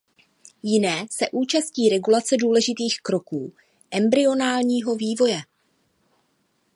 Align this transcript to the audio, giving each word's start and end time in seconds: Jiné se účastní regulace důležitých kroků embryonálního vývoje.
Jiné 0.63 1.05
se 1.11 1.25
účastní 1.31 1.89
regulace 1.89 2.37
důležitých 2.37 2.97
kroků 3.01 3.53
embryonálního 3.91 4.95
vývoje. 4.95 5.37